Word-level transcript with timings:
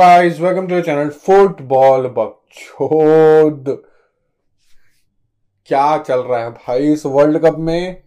guys, 0.00 0.40
welcome 0.40 0.66
to 0.68 0.74
the 0.74 0.82
channel 0.82 1.08
football 1.10 2.06
बकचोद 2.08 3.64
क्या 5.68 5.98
चल 5.98 6.20
रहा 6.20 6.44
है 6.44 6.50
भाई 6.50 6.92
इस 6.92 7.06
वर्ल्ड 7.06 7.38
कप 7.38 7.56
में? 7.58 8.02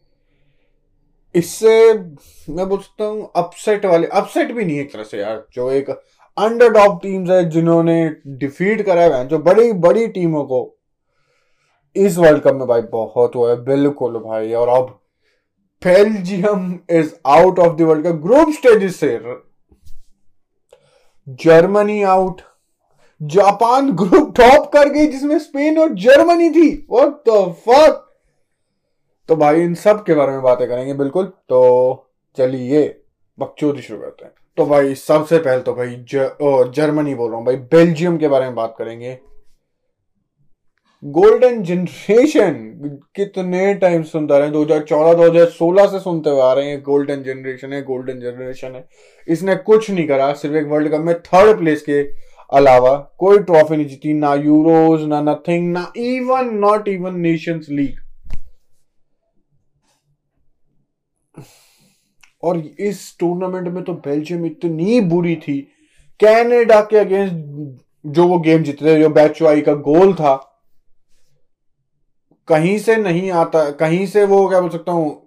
इससे 1.35 1.93
मैं 2.49 2.69
बोल 2.69 2.79
सकता 2.79 3.05
हूँ 3.05 3.31
अपसेट 3.35 3.85
वाले 3.85 4.07
अपसेट 4.07 4.51
भी 4.51 4.65
नहीं 4.65 4.79
एक 4.79 4.93
तरह 4.93 5.03
से 5.03 5.19
यार 5.19 5.47
जो 5.53 5.71
एक 5.71 5.89
अंडरडॉग 5.89 7.01
टीम्स 7.01 7.29
है 7.29 7.49
जिन्होंने 7.49 8.15
डिफीट 8.27 8.81
करा 8.81 9.01
है 9.01 9.27
जो 9.27 9.39
बड़ी 9.39 9.71
बड़ी 9.71 10.07
टीमों 10.07 10.43
को 10.43 10.79
इस 11.95 12.17
वर्ल्ड 12.17 12.43
कप 12.43 12.53
में 12.53 12.67
भाई 12.67 12.81
बहुत 12.81 13.35
हुआ 13.35 13.49
है 13.49 13.63
बिल्कुल 13.63 14.19
भाई 14.19 14.53
और 14.53 14.69
अब 14.69 14.99
Belgium 15.83 16.79
is 16.89 17.13
out 17.27 17.59
of 17.59 17.77
the 17.77 17.81
world 17.81 18.07
cup 18.07 18.13
group 18.13 18.49
stage 18.49 18.95
से 18.95 19.17
Germany 21.27 22.01
out 22.03 22.41
Japan 23.21 23.91
group 23.91 24.33
top 24.37 24.71
कर 24.73 24.89
गई 24.89 25.05
जिसमें 25.07 25.37
स्पेन 25.39 25.77
और 25.79 25.93
जर्मनी 25.95 26.49
थी. 26.49 26.69
व्हाट 26.91 27.29
द 27.29 27.53
फक 27.59 27.99
तो 29.29 29.35
भाई 29.35 29.61
इन 29.61 29.73
सब 29.75 30.03
के 30.03 30.13
बारे 30.13 30.31
में 30.31 30.41
बातें 30.41 30.67
करेंगे 30.67 30.93
बिल्कुल. 30.93 31.25
तो 31.25 32.07
चलिए, 32.37 32.87
बकचोदी 33.37 33.81
शुरू 33.81 33.99
करते 33.99 34.25
हैं. 34.25 34.31
तो 34.57 34.65
भाई 34.65 34.95
सबसे 34.95 35.37
पहले 35.39 35.61
तो 35.61 35.73
भाई 35.73 35.95
जर्मनी 36.71 37.15
बोल 37.15 37.29
रहा 37.29 37.37
हूँ. 37.37 37.45
भाई 37.45 37.55
बेल्जियम 37.55 38.17
के 38.17 38.27
बारे 38.27 38.45
में 38.45 38.55
बात 38.55 38.75
करेंगे. 38.77 39.17
गोल्डन 41.03 41.61
जनरेशन 41.63 42.53
कितने 43.15 43.73
टाइम 43.75 44.03
सुनता 44.03 44.37
रहे 44.37 44.49
2014 44.51 45.13
2016 45.13 45.87
से 45.87 45.99
सुनते 45.99 46.29
हुए 46.29 46.41
आ 46.41 46.51
रहे 46.53 46.67
हैं, 46.67 46.81
गोल्डन 46.81 47.23
जनरेशन 47.23 47.73
है, 47.73 47.81
गोल्डन 47.81 48.19
जनरेशन 48.19 48.75
है। 48.75 48.85
इसने 49.27 49.55
कुछ 49.55 49.89
नहीं 49.89 50.07
करा, 50.07 50.31
सिर्फ़ 50.33 50.55
एक 50.57 50.67
वर्ल्ड 50.67 50.91
कप 50.91 51.01
में 51.01 51.15
थर्ड 51.15 51.57
प्लेस 51.59 51.81
के 51.81 52.01
अलावा 52.49 52.95
कोई 53.19 53.39
ट्रॉफी 53.39 53.75
नहीं 53.75 53.87
जीती, 53.87 54.13
ना 54.13 54.33
यूरोज 54.35 55.03
ना 55.03 55.21
नथिंग 55.23 55.71
ना 55.73 55.91
even 55.97 56.53
not 56.55 56.87
even 56.87 57.19
nations 57.19 57.67
league 57.69 57.99
और 62.43 62.57
इस 62.57 63.15
टूर्नामेंट 63.19 63.67
में 63.67 63.83
तो 63.83 63.93
बेल्जियम 64.07 64.45
इतनी 64.45 65.01
बुरी 65.01 65.35
थी। 65.37 65.59
कैनेडा 66.19 66.81
के 66.81 66.97
अगेंस्ट 66.97 67.35
जो 68.05 68.27
वो 68.27 68.39
गेम 68.39 68.63
जीते 68.63 68.85
थे, 68.85 68.99
जो 69.01 69.09
बैचुआई 69.11 69.61
का 69.61 69.73
गोल 69.83 70.13
था 70.13 70.33
कहीं 72.47 72.77
से 72.79 72.95
नहीं 72.97 73.31
आता, 73.31 73.69
कहीं 73.71 74.05
से 74.07 74.25
वो 74.25 74.47
क्या 74.49 74.59
बोल 74.61 74.69
सकता 74.69 74.91
हूँ 74.91 75.21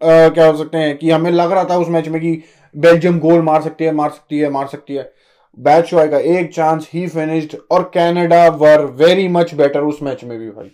क्या 0.00 0.50
बोल 0.50 0.56
सकते 0.56 0.78
हैं 0.78 0.96
कि 0.98 1.10
हमें 1.10 1.30
लग 1.30 1.52
रहा 1.52 1.64
था 1.64 1.76
उस 1.76 1.88
मैच 1.88 2.08
में 2.08 2.20
कि 2.20 2.42
बेल्जियम 2.74 3.18
गोल 3.20 3.42
मार 3.42 3.62
सकती 3.62 3.84
है, 3.84 3.92
मार 3.92 4.10
सकती 4.10 4.38
है, 4.38 4.50
मार 4.50 4.66
सकती 4.66 4.94
है। 4.94 5.12
बैच 5.58 5.90
का 5.92 6.18
एक 6.18 6.52
चांस 6.54 6.88
ही 6.92 7.06
फिनिश्ड 7.08 7.56
और 7.70 7.82
Canada 7.94 8.46
were 8.48 8.84
very 8.96 9.26
much 9.28 9.54
better 9.54 9.80
उस 9.82 10.02
मैच 10.02 10.22
में 10.24 10.38
भी 10.38 10.50
भाई। 10.50 10.70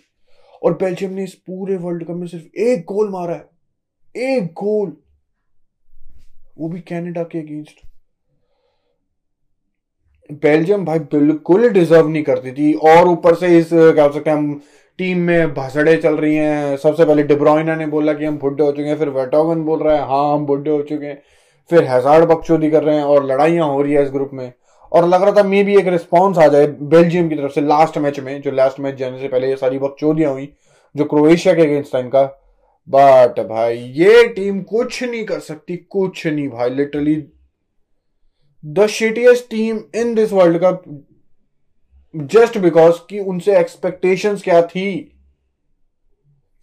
और 0.61 0.73
बेल्जियम 0.73 1.11
ने 1.11 1.23
इस 1.23 1.33
पूरे 1.35 1.77
वर्ल्ड 1.77 2.03
कप 2.03 2.11
में 2.11 2.27
सिर्फ़ 2.27 2.59
एक 2.59 2.83
गोल 2.87 3.09
मारा 3.09 3.33
है, 3.33 3.49
एक 4.15 4.45
गोल 4.53 4.95
वो 6.57 6.69
भी 6.69 6.79
कनाडा 6.81 7.23
के 7.23 7.39
अगेंस्ट 7.39 7.83
बेल्जियम 10.33 10.85
भाई 10.85 10.99
बिल्कुल 10.99 11.69
डिजर्व 11.69 12.07
नहीं 12.07 12.23
करती 12.23 12.51
थी 12.51 12.73
और 12.73 13.07
ऊपर 13.07 13.35
से 13.35 13.57
इस, 13.57 13.69
क्या 13.71 14.09
सकते 14.09 14.29
हैं, 14.29 14.37
हम 14.37 14.61
टीम 14.99 15.19
में 15.19 15.53
भसड़े 15.53 15.95
चल 15.97 16.15
रही 16.15 16.35
हैं। 16.35 16.75
सबसे 16.77 17.05
पहले 17.05 17.23
डिब्रोइना 17.23 17.75
ने 17.75 17.85
बोला 17.87 18.13
कि 18.13 18.25
हम 18.25 18.37
बुढ़े 18.37 18.63
हो 18.63 18.71
चुके 18.71 18.83
हैं, 18.83 18.97
फिर 18.97 19.09
वेटोगन 19.09 19.63
बोल 19.63 19.79
रहा 19.79 19.95
है 19.95 20.07
हाँ 20.07 20.33
हम 20.33 20.45
बुढ़े 20.45 20.71
हो 20.71 20.81
चुके 20.81 21.05
हैं। 21.05 21.21
फिर 21.69 21.87
हजार्ड 21.87 22.25
बकचोदी 22.25 22.69
कर 22.71 22.83
रहे 22.83 22.95
हैं 22.95 23.03
और 23.03 23.25
लड़ाइयाँ 23.25 23.67
हो 23.67 23.81
रही 23.81 23.93
है 23.93 24.03
इस 24.03 24.09
ग्रुप 24.11 24.31
में। 24.33 24.51
और 24.91 25.07
लग 25.07 25.23
रहा 25.23 25.31
था 25.33 25.43
मे 25.43 25.63
भी 25.63 25.77
एक 25.77 25.87
रिस्पॉन्स 25.87 26.37
आ 26.37 26.47
जाए 26.47 26.67
बेल्जियम 26.67 27.29
की 27.29 27.35
तरफ़ 27.35 27.51
से 27.51 27.61
लास्ट 27.61 27.97
मैच 27.97 28.19
में, 28.19 28.41
जो 28.41 28.51
लास्ट 28.51 28.79
मैच 28.79 28.95
जाने 28.95 29.19
से 29.19 29.27
पहले 29.27 29.49
ये 29.49 29.55
सारी 29.55 29.79
बकचोदियाँ 29.79 30.31
हुई, 30.31 30.49
जो 30.95 31.05
क्रोएशिया 31.05 31.53
के 31.53 31.61
अगेंस्ट 31.61 31.95
इनका 31.95 32.23
बट 32.87 33.39
भाई, 33.39 33.77
ये 33.77 34.27
टीम 34.27 34.61
कुछ 34.61 35.03
नहीं 35.03 35.23
कर 35.25 35.39
सकती, 35.39 35.75
कुछ 35.77 36.25
नहीं 36.27 36.47
भाई 36.49 36.69
literally 36.69 37.15
the 38.63 38.85
shittiest 38.87 39.49
team 39.49 39.79
in 39.95 40.13
this 40.15 40.33
world 40.33 40.57
cup 40.57 40.83
just 42.15 42.57
because 42.57 42.95
कि 43.09 43.19
उनसे 43.19 43.57
एक्सपेक्टेशंस 43.59 44.43
क्या 44.43 44.61
थी? 44.61 45.11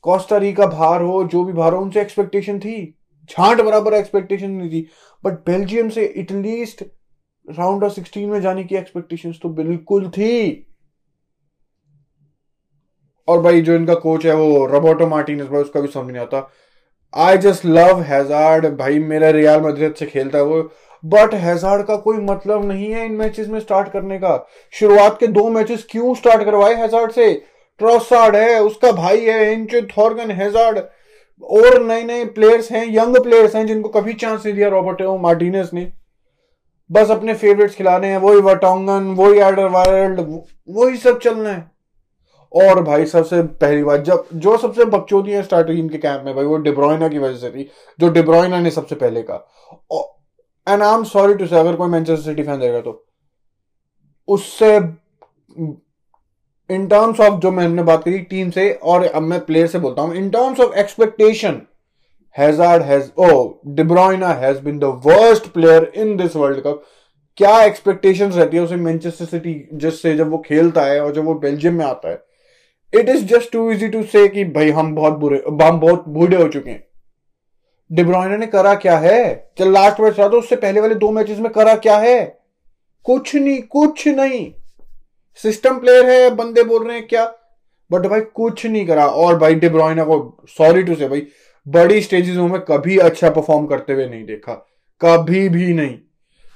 कोस्टारी 0.03 0.53
का 0.53 0.67
भार 0.67 1.03
हो, 1.03 1.25
जो 1.25 1.45
भी 1.45 1.53
भार 1.53 1.75
हो, 1.75 1.81
उनसे 1.81 2.01
एक्सपेक्टेशन 2.01 2.59
थी? 2.59 2.99
छांट 3.29 3.61
बराबर 3.61 3.95
एक्सपेक्टेशन 3.95 4.51
नहीं 4.51 4.71
थी। 4.71 4.89
बट 5.25 5.33
बेल्जियम 5.33 5.89
से 5.89 6.15
at least 6.17 6.85
round 7.51 7.85
of 7.85 7.93
sixteen 7.93 8.29
में 8.29 8.41
जाने 8.41 8.65
की 8.65 8.77
एक्सपेक्टेशंस 8.77 9.39
तो 9.43 9.49
बिल्कुल 9.49 10.09
थी। 10.11 10.67
और 13.29 13.41
भाई 13.41 13.61
जो 13.61 13.75
इनका 13.75 13.95
कोच 13.95 14.27
है 14.27 14.35
वो 14.35 14.67
रोबोटो 14.67 15.07
मार्टिनस 15.07 15.47
भाई 15.47 15.63
उसका 15.63 15.81
भी 15.81 15.89
समझ 15.89 16.07
नहीं 16.07 16.23
आता। 16.23 16.51
आई 17.15 17.39
जस्ट 17.39 17.67
लव 17.67 18.01
हैजार्ड 18.01 18.67
भाई 18.67 18.99
मेरा 18.99 19.31
रियाल 19.31 19.61
मद्रिद 19.61 19.95
से 19.95 20.07
खेलता 20.07 20.39
है 20.39 20.45
वो। 20.45 20.63
बट 21.05 21.35
हैजार्ड 21.35 21.83
का 21.83 21.97
कोई 21.97 22.17
मतलब 22.17 22.65
नहीं 22.65 22.91
है 22.93 23.05
इन 23.07 23.13
मैचेस 23.13 23.49
में 23.49 23.61
स्टार्ट 23.61 23.89
करने 23.93 24.19
का। 24.19 24.49
शुरुआत 24.71 25.17
के 25.21 25.27
दो 25.27 25.49
मैचेस 25.51 25.87
क्यों 25.91 26.15
स्टार्ट 26.15 26.45
करवाए 26.45 26.75
हैजार्ड 26.75 27.13
से? 27.13 27.43
ट्रोसार्ड 27.79 28.37
है, 28.37 28.63
उसका 28.63 28.93
भाई 28.93 29.21
है 29.21 29.53
इंचो 29.53 29.81
थॉर्गन 29.81 30.31
हैजार्ड 30.31 30.79
और 31.43 31.83
नए 31.83 32.03
नए 32.03 32.25
प्लेयर्स 32.25 32.73
हैं 32.73 32.87
यंग 32.89 33.17
प्लेयर्स 33.17 33.57
हैं 33.57 33.67
जिनको 33.67 33.89
कभी 33.89 34.13
चांस 34.13 34.47
नहीं 34.47 34.55
दिया 34.55 34.69
रॉबर्ट 34.69 35.03
मार्टिनेस 35.03 35.71
ने। 35.75 35.93
बस 36.93 37.11
अपने 37.11 37.35
फेवरेट्स 37.35 37.75
खिलाने 37.75 38.07
हैं, 38.07 38.19
वही 38.19 38.41
वटोंगन 38.41 39.05
वही 39.15 39.39
आर्डर 39.41 39.69
वाइल्ड 39.69 40.21
वही 40.69 40.97
सब 40.97 41.19
चलना 41.19 41.51
है। 41.51 41.71
और 42.53 42.83
भाई 42.83 43.07
सबसे 43.07 43.43
पहली 43.43 43.83
बात, 43.85 44.01
जब, 44.01 44.25
जो 44.35 44.57
सबसे 44.57 44.85
बकचोदी 44.85 45.33
है 45.33 45.43
स्टार्टिंग 45.43 45.79
इनके 45.79 45.99
कैंप 45.99 46.23
में, 46.25 46.35
भाई 46.35 46.45
वो 46.45 46.57
डिब्रोइना 46.57 47.09
की 47.09 47.19
वजह 47.19 47.37
से 47.37 47.51
थी 47.51 47.71
जो 48.01 48.09
डिब्रोइना 48.09 48.61
ने 48.61 48.71
सबसे 48.71 48.95
पहले 48.95 49.23
कहा 49.23 49.49
and 50.67 50.83
I 50.83 50.95
am 50.95 51.05
sorry 51.05 51.35
to 51.35 51.47
say 51.47 51.57
अगर 51.57 51.77
कोई 51.77 51.89
मैनचेस्टर 51.91 52.25
सिटी 52.25 52.43
फ़ैन 52.43 52.61
देगा 52.61 52.81
तो। 52.81 53.05
उससे 54.29 54.77
इन 56.71 56.87
टर्म्स 56.89 57.21
ऑफ़ 57.21 57.41
जो 57.41 57.51
मैंने 57.51 57.83
बात 57.83 58.05
करी 58.05 58.19
टीम 58.21 58.51
से, 58.51 58.73
और 58.73 59.05
अब 59.05 59.23
मैं 59.23 59.41
प्लेयर 59.45 59.67
से 59.67 59.79
बोलता 59.79 60.03
हूँ 60.03 60.15
in 60.17 60.31
terms 60.31 60.61
of 60.61 60.75
expectation 60.79 61.61
Hazard 62.37 62.83
has 62.83 63.11
oh 63.19 63.29
De Bruyne 63.69 64.29
has 64.35 64.61
been 64.61 64.79
the 64.79 64.85
worst 65.07 65.47
player 65.53 65.91
in 65.97 66.17
this 66.17 66.37
world 66.37 66.61
cup 66.61 66.83
क्या 67.39 67.63
एक्सपेक्टेशन 67.65 68.31
रहती 68.31 68.57
है 68.57 68.63
उसे 68.63 68.77
मैनचेस्टर 68.77 69.25
सिटी 69.25 69.55
जिससे 69.75 70.15
जब 70.17 70.31
वो 70.31 70.39
खेलता 70.47 70.85
है, 70.85 71.01
और 71.01 71.13
जब 71.15 71.25
वो 71.25 71.35
बेल्जियम 71.35 71.75
में 71.75 71.85
आता 71.85 72.09
है। 72.09 72.23
It 72.93 73.09
is 73.09 73.25
just 73.27 73.53
too 73.53 73.71
easy 73.71 73.89
to 73.89 74.03
say 74.03 74.27
कि, 74.29 74.45
भाई, 74.47 74.71
हम 74.71 74.95
बहुत 74.95 75.13
बुरे, 75.19 75.43
हम 75.63 75.81
बहुत 75.81 76.09
बूढ़े 76.09 76.37
हो 76.37 76.49
चुके 76.49 76.71
हैं। 76.71 76.85
डिब्रोइना 77.93 78.37
ने 78.37 78.47
करा 78.47 78.75
क्या 78.75 78.99
है? 78.99 79.51
चल 79.59 79.73
लास्ट 79.73 80.01
मैच 80.01 80.19
था 80.19 80.29
तो 80.29 80.39
उससे 80.39 80.57
पहले 80.57 80.81
वाले 80.81 80.95
दो 80.95 81.11
मैचेस 81.11 81.39
में 81.39 81.53
करा 81.53 81.77
क्या 81.77 81.97
है? 81.97 82.39
कुछ 83.05 83.35
नहीं 83.37 83.63
कुछ 83.63 84.09
नहीं। 84.09 84.53
सिस्टम 85.37 85.79
प्लेयर 85.79 86.07
है, 86.07 86.31
बंदे 86.31 86.63
बोल 86.63 86.89
रहे 86.89 86.97
हैं 86.97 87.09
क्या? 87.09 87.35
बट 87.93 88.07
भाई 88.07 88.21
कुछ 88.21 88.67
नहीं 88.67 88.87
करा। 88.87 89.07
और 89.07 89.39
भाई 89.39 89.55
डिब्रोइना 89.55 90.05
को 90.05 90.45
सॉरी 90.49 90.83
टू 90.83 90.95
से 90.95 91.09
भाई, 91.09 91.27
बड़ी 91.69 92.01
स्टेजेस 92.01 92.37
में 92.37 92.61
कभी 92.61 92.99
अच्छा 92.99 93.31
परफॉर्म 93.31 93.67
करते 93.67 93.93
हुए 93.93 94.07
नहीं 94.07 94.25
देखा। 94.25 94.69
कभी 95.01 95.49
भी 95.49 95.73
नहीं। 95.75 95.99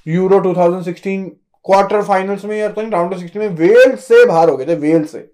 यूरो 0.09 0.41
2016 0.41 1.31
क्वार्टर 1.65 2.03
फाइनल्स 2.03 2.45
में 2.45 2.59
या 2.59 2.69
तो 2.69 2.91
राउंड 2.91 3.13
ऑफ़ 3.13 3.21
सिक्सटीन 3.21 3.43
में 3.43 3.49
वेल 3.49 3.97
से 3.97 4.27
बाहर 4.27 4.49
हो 4.49 4.57
गए 4.57 4.67
थे 4.67 4.75
वेल 4.75 5.05
से। 5.05 5.31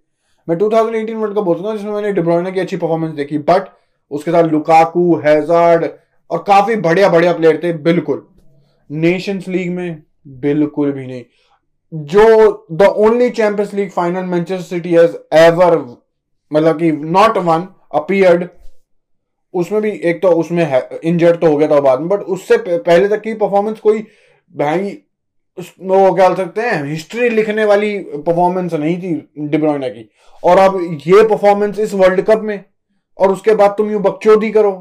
मैं 0.48 0.58
2018 0.58 1.16
वर्ल्ड 1.16 1.36
कप 1.36 1.42
बोलता 1.42 1.68
हूँ 1.68 1.76
जिसमें 1.76 1.92
मैंने 1.92 2.12
डिब्रोइना 2.12 2.50
की 2.50 2.60
अच्छी 2.60 2.76
परफॉर्मेंस 2.76 3.14
देखी। 3.14 3.38
बट 3.38 3.68
उसके 4.12 4.30
साथ 4.30 4.44
लुकाकू, 4.44 5.14
हैजार्ड 5.16 5.86
और 6.30 6.44
काफ़ी 6.46 6.76
बढ़िया 6.78 7.08
बढ़िया 7.08 7.32
प्लेयर 7.32 7.60
थे, 7.64 7.72
बिल्कुल। 7.72 8.26
नेशंस 8.90 9.48
लीग 9.48 9.70
में 9.72 10.02
बिल्कुल 10.40 10.92
भी 10.92 11.06
नहीं। 11.06 11.24
जो 11.92 12.66
the 12.72 12.82
only 12.82 13.28
Champions 13.30 13.74
League 13.74 13.90
final 13.90 14.24
Manchester 14.24 14.64
City 14.66 14.94
has 14.94 15.16
ever 15.36 15.76
मतलब 16.50 16.78
कि 16.78 16.90
नॉट 16.92 17.36
वन 17.38 17.66
अपियर्ड 17.94 18.48
उसमें 19.54 19.80
भी 19.82 19.90
एक 20.04 20.20
तो 20.22 20.28
उसमें 20.32 20.82
इंजर्ड 21.04 21.40
तो 21.40 21.46
हो 21.46 21.56
गया 21.56 21.68
था 21.68 21.80
बाद 21.80 22.00
में 22.00 22.08
बट 22.08 22.20
उससे 22.34 22.56
पहले 22.58 23.08
तक 23.08 23.20
की 23.22 23.34
परफॉर्मेंस 23.34 23.80
कोई 23.80 23.98
भाई, 24.54 24.90
वो 25.58 26.14
क्या 26.14 26.34
सकते 26.34 26.60
हैं 26.60 26.84
हिस्ट्री 26.84 27.28
लिखने 27.30 27.64
वाली 27.64 27.98
परफॉर्मेंस 27.98 28.74
नहीं 28.74 28.96
थी 28.98 29.48
डिब्रोइना 29.48 29.88
की। 29.88 30.08
और 30.42 30.58
अब 30.58 30.78
ये 31.06 31.22
परफॉर्मेंस 31.28 31.78
इस 31.78 31.94
वर्ल्ड 31.94 32.20
कप 32.20 32.40
में 32.42 32.64
और 33.18 33.32
उसके 33.32 33.54
बाद 33.54 33.74
तुम 33.78 33.90
यू 33.90 33.98
बकचोदी 34.00 34.50
करो। 34.50 34.72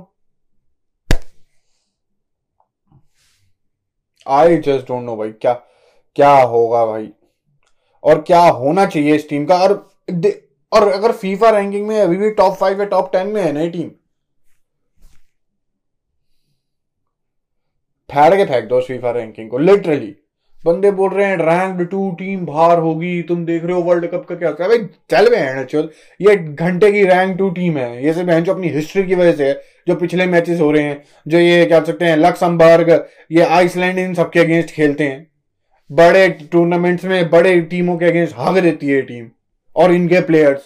आई 4.28 4.58
जस्ट 4.58 4.88
डोंट 4.88 5.04
नो 5.04 5.16
भाई, 5.18 5.32
क्या 5.32 5.54
क्या 6.18 6.32
होगा 6.34 6.86
भाई? 6.86 7.10
और 8.04 8.22
क्या 8.22 8.42
होना 8.42 8.86
चाहिए 8.86 9.16
इस 9.16 9.28
टीम 9.30 9.46
का? 9.46 9.58
और 9.58 9.74
और 10.72 10.88
अगर 10.88 11.12
फीफा 11.12 11.50
रैंकिंग 11.50 11.88
में 11.88 12.00
अभी 12.02 12.18
भी 12.18 12.30
टॉप 12.32 12.54
फाइव 12.54 12.80
या 12.80 12.86
टॉप 12.88 13.12
टेन 13.12 13.28
में 13.28 13.42
है 13.42 13.52
नई 13.54 13.70
टीम 13.70 13.90
फैड़ 18.10 18.36
के 18.36 18.46
फेंक 18.46 18.68
दो 18.70 18.82
फीफा 18.82 19.12
रैंकिंग 19.12 19.50
को 19.50 19.58
लिटरली 19.58 20.16
बंदे 20.66 20.92
बोल 20.92 21.10
रहे 21.10 21.26
हैं, 21.26 21.38
रैंक 21.38 21.90
टू 21.92 22.12
टीम 22.12 22.46
बाहर 22.46 22.80
होगी, 22.80 23.22
तुम 23.22 23.46
देख 23.46 23.64
रहे 23.64 23.74
हो 23.74 23.82
वर्ल्ड 23.82 24.08
कप 24.08 24.26
का 24.30 24.36
क्या 24.36 24.50
होता 24.50 24.64
है? 24.64 24.70
भाई, 24.70 24.78
चल 24.78 25.64
चल। 25.64 25.90
ये 26.22 26.36
घंटे 26.36 26.92
की 26.92 27.04
रैंक 27.04 27.38
टू 27.38 27.50
टीम 27.50 27.78
है। 27.78 28.06
ये 28.06 28.14
सिर्फ़ 28.14 28.32
जो 28.32 28.54
अपनी 28.54 28.68
हिस्ट्री 28.68 29.04
की 29.04 29.16
वजह 29.16 29.32
से 29.32 29.48
है, 29.48 29.62
जो 29.88 29.96
पिछले 29.96 30.26
मैचेस 30.26 30.60
हो 30.60 30.72
रहे 30.72 30.84
हैं, 30.84 31.04
जो 31.28 31.40
ये 31.40 31.66
क्या 31.66 31.84
सकते 31.84 32.06
हैं, 32.06 32.18
लक्समबर्ग, 32.18 33.08
ये 33.32 33.42
आइसलैंड 33.42 34.00
इन 34.00 34.14
सबके 34.14 34.40
अगेंस्ट 34.40 34.72
खेलते 34.72 35.04
हैं। 35.04 35.32
बड़े 35.92 36.30
टूर्नामेंट्स 36.52 37.06
में 37.06 37.30
बड़े 37.30 37.62
टीमों 37.62 37.98
के 37.98 38.06
अगेंस्ट 38.06 38.36
भाग 38.36 38.58
देती 38.58 38.88
है 38.88 39.02
टीम 39.02 39.30
और 39.76 39.92
इनके 39.92 40.22
प्लेयर्स 40.22 40.66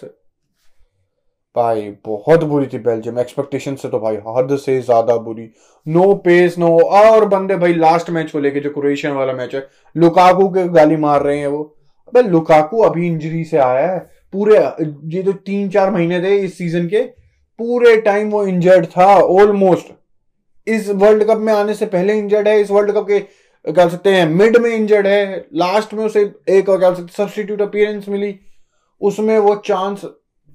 भाई, 1.56 1.90
बहुत 2.06 2.42
बुरी 2.44 2.66
थी 2.66 2.78
बेल्जियम 2.80 3.18
एक्सपेक्टेशन 3.18 3.74
से 3.76 3.88
तो 3.88 3.98
भाई 3.98 4.16
हद 4.28 4.56
से 4.58 4.80
ज़्यादा 4.80 5.16
बुरी। 5.18 5.48
नो 5.86 6.12
पेस 6.24 6.58
नो 6.58 6.68
और 6.78 7.24
बंदे 7.28 7.56
भाई 7.56 7.74
लास्ट 7.74 8.10
मैच 8.10 8.30
को 8.30 8.38
लेके 8.40 8.60
जो 8.60 8.70
क्रोएशियन 8.70 9.12
वाला 9.14 9.32
मैच 9.34 9.54
है 9.54 9.66
लुकाकू 9.96 10.48
के 10.48 10.66
गाली 10.70 10.96
मार 10.98 11.22
रहे 11.22 11.38
हैं 11.38 11.46
वो। 11.46 11.62
अबे 12.08 12.22
लुकाकू 12.22 12.82
अभी 12.82 13.06
इंजरी 13.06 13.44
से 13.44 13.58
आया 13.58 13.86
है। 13.86 13.98
पूरे, 14.32 14.56
ये 15.08 15.22
जो 15.22 15.32
तीन 15.32 15.68
चार 15.70 15.90
महीने 15.90 16.20
थे 16.22 16.34
इस 16.36 16.58
सीज़न 16.58 16.86
के, 16.88 17.02
पूरे 17.58 17.96
टाइम 18.02 18.30
वो 18.30 18.44
इंजर्ड 18.46 18.86
था 18.88 19.06
ऑलमोस्ट 19.14 19.92
इस 20.66 20.88
वर्ल्ड 20.90 21.24
कप 21.24 21.38
में 21.38 21.52
आने 21.52 21.74
से 21.74 21.86
पहले 21.86 22.18
इंजर्ड 22.18 22.48
है, 22.48 22.60
इस 22.60 22.70
वर्ल्ड 22.70 22.92
कप 22.92 23.06
के, 23.08 23.20
कह 23.64 23.88
सकते 23.88 24.10
हैं 24.10 24.26
मिड 24.28 24.56
में 24.56 24.70
इंजर्ड 24.70 25.06
है 25.06 25.46
लास्ट 25.54 25.94
में 25.94 26.04
उसे 26.04 26.20
एक 26.50 26.70
क्या 26.70 26.92
सकते 26.94 27.12
सब्सटीट्यूट 27.14 27.62
अपीयरेंस 27.62 28.08
मिली। 28.08 28.34
उसमें 29.00 29.38
वो 29.38 29.54
चांस 29.66 30.04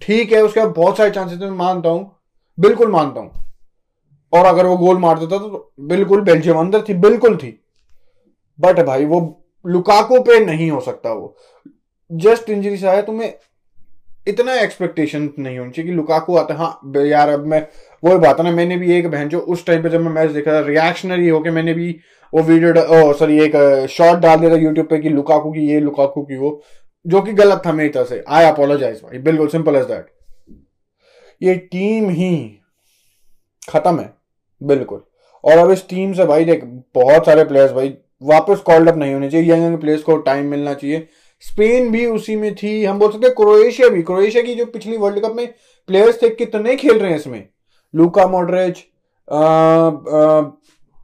ठीक 0.01 0.31
है, 0.31 0.41
उसके 0.41 0.65
बहुत 0.65 0.97
सारे 0.97 1.11
चांसेस 1.11 1.39
मैं 1.39 1.49
मानता 1.49 1.89
हूँ। 1.89 2.09
बिल्कुल 2.59 2.91
मानता 2.91 3.19
हूँ। 3.21 3.31
और 4.33 4.45
अगर 4.45 4.65
वो 4.65 4.77
गोल 4.77 4.97
मार 4.97 5.19
देता 5.19 5.37
तो 5.37 5.73
बिल्कुल 5.79 6.21
बेल्जियम 6.21 6.57
अंदर 6.57 6.81
थी, 6.81 6.93
बिल्कुल 6.93 7.37
थी। 7.37 7.57
बट 8.59 8.79
भाई, 8.79 9.05
वो 9.05 9.43
लुकाको 9.65 10.19
पे 10.19 10.39
नहीं 10.45 10.71
हो 10.71 10.79
सकता 10.79 11.13
वो। 11.13 11.35
जस्ट 12.11 12.49
इंजरी 12.49 12.77
से 12.77 12.87
आया, 12.87 13.01
तुम्हें 13.01 13.33
इतना 14.27 14.53
एक्सपेक्टेशन 14.53 15.29
नहीं 15.39 15.59
होनी 15.59 15.71
चाहिए 15.71 15.91
कि 15.91 15.95
लुकाको 15.97 16.35
आता 16.35 16.53
हाँ। 16.53 16.93
यार, 16.97 17.29
अब 17.29 17.45
मैं, 17.45 17.67
वो 18.03 18.17
बात 18.19 18.39
है 18.39 18.43
ना, 18.43 18.51
मैंने 18.51 18.77
भी 18.77 18.91
एक 18.93 19.09
बहन 19.11 19.29
जो 19.29 19.39
उस 19.39 19.65
टाइम 19.65 19.83
पे 19.83 19.89
जब 19.89 20.01
मैं 20.01 20.11
मैच 20.11 20.31
देखा 20.31 20.53
था 20.53 20.59
रिएक्शनरी 20.59 21.29
होके 21.29 21.51
मैंने 21.51 21.73
भी 21.73 21.99
वो 22.33 22.41
वीडियो 22.41 23.13
सॉरी 23.13 23.39
एक 23.39 23.55
शॉर्ट 23.89 24.19
डाल 24.19 24.39
दिया 24.39 24.51
था 24.51 24.55
यूट्यूब 24.55 24.87
पे 24.87 24.99
कि 24.99 25.09
लुकाकू 25.09 25.51
की 25.51 25.67
ये 25.67 25.79
लुकाकू 25.79 26.21
की 26.21 26.37
वो। 26.37 26.61
जो 27.05 27.21
कि 27.21 27.33
गलत 27.33 27.61
था 27.65 27.71
मेरी 27.73 27.89
तरफ़ 27.89 28.07
से। 28.07 28.23
आई 28.27 28.45
अपोलोजाइज 28.45 29.01
भाई। 29.03 29.17
बिल्कुल 29.19 29.47
सिंपल 29.47 29.75
एज 29.75 29.85
दैट 29.85 30.09
ये 31.41 31.55
टीम 31.55 32.09
ही 32.09 32.35
खत्म 33.69 33.99
है। 33.99 34.13
बिल्कुल। 34.61 35.01
और 35.43 35.57
अब 35.57 35.71
इस 35.71 35.87
टीम 35.89 36.13
से 36.13 36.25
भाई 36.25 36.45
देख, 36.45 36.63
बहुत 36.95 37.25
सारे 37.25 37.43
प्लेयर्स 37.43 37.71
भाई 37.71 37.93
वापस 38.23 38.59
कॉल्ड 38.59 38.89
अप 38.89 38.95
नहीं 38.95 39.13
होने 39.13 39.29
चाहिए। 39.29 39.51
यंग 39.51 39.63
यंग 39.63 39.77
प्लेयर्स 39.77 40.03
को 40.03 40.17
टाइम 40.17 40.45
मिलना 40.45 40.73
चाहिए। 40.73 41.07
स्पेन 41.43 41.89
भी 41.91 42.05
उसी 42.05 42.35
में 42.35 42.53
थी। 42.55 42.83
हम 42.85 42.99
बोल 42.99 43.11
सकते 43.11 43.29
क्रोएशिया 43.29 43.87
भी। 43.89 44.01
क्रोएशिया 44.01 44.43
की 44.43 44.55
जो 44.55 44.65
पिछली 44.65 44.97
वर्ल्ड 44.97 45.19
कप 45.19 45.35
में 45.35 45.47
प्लेयर्स 45.89 46.21
थे, 46.21 46.29
कितने 46.29 46.75
खेल 46.75 46.99
रहे 46.99 47.09
हैं 47.11 47.17
इसमें? 47.17 47.47
लूका 47.93 48.27
मॉडरेज 48.27 48.83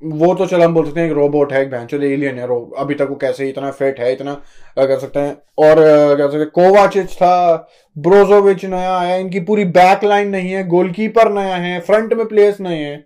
वो 0.02 0.34
तो 0.36 0.46
चलो 0.46 0.64
हम 0.64 0.74
बोल 0.74 0.86
सकते 0.86 1.00
हैं 1.00 1.08
एक 1.08 1.14
रोबोट 1.16 1.54
है 1.54 1.62
एक 1.62 1.70
भैंचो 1.70 1.98
एलियन 1.98 2.40
है 2.40 2.48
अभी 2.78 2.96
तक 2.96 3.08
वो 3.10 3.16
कैसे 3.18 3.48
इतना 3.50 3.70
फिट 3.72 4.00
है, 4.00 4.12
इतना 4.14 4.34
कर 4.78 5.00
सकते 5.00 5.20
हैं? 5.20 5.36
और 5.58 5.76
क्या 6.16 6.28
सकते 6.28 6.46
कोवाचिच 6.52 7.14
था 7.14 7.56
ब्रोजोविच 7.96 8.66
नया 8.66 9.00
है, 9.00 9.20
इनकी 9.22 9.40
पूरी 9.42 9.66
बैक 9.68 10.04
लाइन 10.04 10.30
नहीं 10.30 10.52
है 10.52 10.68
गोलकीपर 10.68 11.32
नया 11.34 11.56
है 11.56 11.80
फ्रंट 11.82 12.14
में 12.14 12.26
प्लेयर्स 12.28 12.60
नए 12.62 12.76
हैं। 12.76 13.04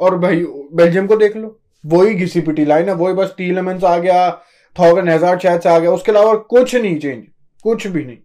और 0.00 0.16
भाई 0.18 0.44
बेल्जियम 0.74 1.06
को 1.06 1.16
देख 1.16 1.36
लो, 1.36 1.58
वही 1.84 2.14
घिसी 2.14 2.40
पिटी 2.40 2.64
लाइन 2.64 2.88
है, 2.88 2.94
वही 2.94 3.14
बस 3.14 3.34
टीलेमेंस 3.38 3.84
आ 3.84 3.96
गया 3.98 4.30
थॉगन 4.76 5.08
हज़ार 5.08 5.38
शायद 5.38 5.66
आ 5.66 5.78
गया, 5.78 5.90
उसके 5.90 6.12
अलावा 6.12 6.34
कुछ 6.34 6.74
नहीं 6.74 6.98
चेंज 6.98 7.24
कुछ 7.64 7.86
भी 7.86 8.04
नहीं। 8.04 8.16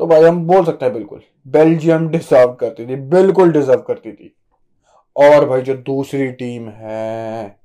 तो 0.00 0.06
भाई 0.06 0.22
हम 0.22 0.38
बोल 0.46 0.64
सकते 0.64 0.84
हैं 0.84 0.94
बिल्कुल 0.94 1.20
बेल्जियम 1.48 2.08
डिजर्व 2.08 2.52
करती 2.60 2.86
थी, 2.86 2.96
बिल्कुल 2.96 3.52
डिजर्व 3.52 3.80
करती 3.80 4.12
थी। 4.12 4.34
और 5.16 5.48
भाई 5.48 5.62
जो 5.62 5.74
दूसरी 5.76 6.30
टीम 6.32 6.68
है। 6.68 7.60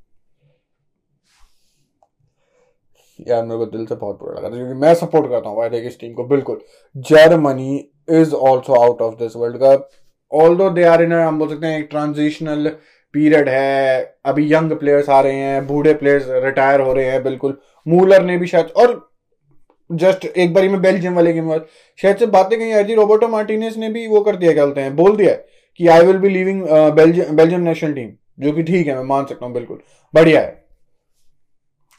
यार 3.19 3.43
मेरे 3.45 3.57
को 3.57 3.65
दिल 3.67 3.85
से 3.85 3.95
बहुत 3.95 4.19
बुरा 4.19 4.33
लगा 4.33 4.49
था, 4.49 4.55
क्योंकि 4.55 4.73
मैं 4.73 4.93
सपोर्ट 4.95 5.29
करता 5.29 5.49
हूँ 5.49 5.57
भाई 5.59 5.79
इस 5.79 5.99
टीम 5.99 6.13
को, 6.13 6.23
बिल्कुल। 6.25 6.59
Germany 6.95 7.77
is 8.11 8.33
also 8.35 8.73
out 8.75 9.01
of 9.01 9.15
this 9.15 9.35
world 9.35 9.57
cup 9.57 9.89
although 10.57 10.69
they 10.69 10.83
are 10.83 11.01
इन 11.03 11.13
हम 11.13 11.39
बोल 11.39 11.49
सकते 11.49 11.67
हैं, 11.67 11.79
एक 11.79 11.87
ट्रांजिशनल 11.89 12.67
पीरियड 13.13 13.49
है। 13.49 14.19
अभी 14.25 14.53
यंग 14.53 14.71
प्लेयर्स 14.79 15.09
आ 15.09 15.19
रहे 15.21 15.35
हैं, 15.35 15.65
बूढ़े 15.67 15.93
प्लेयर्स 15.93 16.25
रिटायर 16.45 16.81
हो 16.81 16.93
रहे 16.93 17.05
हैं, 17.05 17.23
बिल्कुल। 17.23 17.57
मूलर 17.85 18.23
ने 18.23 18.37
भी 18.37 18.47
शायद, 18.47 18.67
और 18.67 19.09
जस्ट 19.89 20.25
एक 20.25 20.53
बारी 20.53 20.69
में 20.69 20.81
बेल्जियम 20.81 21.15
वाले 21.15 21.33
गेम 21.33 21.51
शायद 21.99 22.17
से 22.17 22.25
बातें 22.27 22.57
कहीं 22.59 22.73
आई 22.73 22.95
रोबोटो 22.95 23.27
मार्टिनेस 23.27 23.77
ने 23.77 23.89
भी 23.89 24.07
वो 24.07 24.21
कर 24.21 24.35
दिया, 24.35 24.53
क्या 24.53 24.65
बोलते 24.65 24.81
हैं, 24.81 24.95
बोल 24.95 25.15
दिया 25.17 25.35
कि 25.79 25.87
I 25.87 26.05
will 26.05 26.17
be 26.17 26.29
leaving 26.29 26.63
Belgium 26.93 27.61
national 27.61 27.93
team 27.93 28.11
जो 28.39 28.51
कि 28.51 28.63
ठीक 28.63 28.87
है, 28.87 28.95
मैं 28.95 29.03
मान 29.03 29.25
सकता 29.25 29.45
हूँ, 29.45 29.53
बिल्कुल। 29.53 29.79
बढ़िया 30.13 30.41
है। 30.41 30.65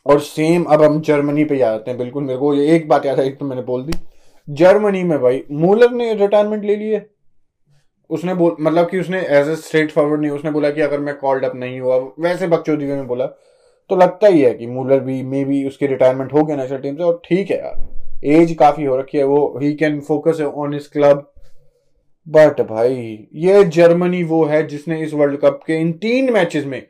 और 0.06 0.20
सेम 0.20 0.64
अब 0.64 0.82
हम 0.82 1.00
जर्मनी 1.02 1.44
पे 1.44 1.56
जाते 1.58 1.90
हैं, 1.90 1.98
बिल्कुल, 1.98 2.24
मेरे 2.24 2.38
को 2.38 2.54
एक 2.54 2.88
बात 2.88 3.06
याद 3.06 3.18
एक 3.20 3.38
तो 3.38 3.44
मैंने 3.44 3.62
बोल 3.62 3.82
दी। 3.84 3.92
जर्मनी 4.48 5.02
में 5.04 5.18
भाई 5.20 5.42
मूलर 5.52 5.90
ने 5.92 6.12
रिटायरमेंट 6.14 6.64
ले 6.64 6.76
ली 6.76 6.90
है। 6.90 7.06
उसने 8.10 8.34
बोल 8.34 8.56
मतलब 8.60 8.88
कि 8.90 9.00
उसने 9.00 9.20
एज 9.20 9.48
ए 9.48 9.54
स्ट्रेट 9.56 9.90
फॉरवर्ड 9.90 10.20
नहीं, 10.20 10.30
उसने 10.30 10.50
बोला 10.50 10.70
कि 10.70 10.80
अगर 10.80 11.00
मैं 11.00 11.16
कॉल्ड 11.16 11.44
अप 11.44 11.54
नहीं 11.56 11.80
हुआ, 11.80 11.96
वैसे 12.20 12.46
बकचोदी 12.46 12.86
में 12.86 13.06
बोला। 13.06 13.26
तो 13.90 13.96
लगता 13.96 14.26
ही 14.26 14.40
है 14.42 14.52
कि 14.54 14.66
मूलर 14.66 15.00
भी 15.00 15.22
मे 15.22 15.44
बी 15.44 15.66
उसकी 15.68 15.86
रिटायरमेंट 15.86 16.32
हो 16.32 16.44
गया 16.44 16.56
नेशनल 16.56 16.78
टीम 16.78 16.96
से, 16.96 17.02
और 17.02 17.20
ठीक 17.24 17.50
है 17.50 17.58
यार 17.58 18.30
एज 18.32 18.54
काफ़ी 18.58 18.84
हो 18.84 18.96
रखी 18.96 19.18
है, 19.18 19.24
वो 19.24 19.58
he 19.62 19.72
can 19.74 20.00
focus 20.00 20.40
on 20.40 20.74
his 20.74 20.88
club 20.88 21.30
but 22.28 22.60
भाई, 22.60 23.28
ये 23.34 23.64
जर्मनी 23.64 24.22
वो 24.22 24.44
है 24.44 24.66
जिसने 24.66 25.00
इस 25.02 25.12
वर्ल्ड 25.14 25.40
कप 25.40 25.60
के 25.66 25.80
इन 25.80 25.92
तीन 25.98 26.32
मैचेस 26.32 26.64
में 26.64 26.82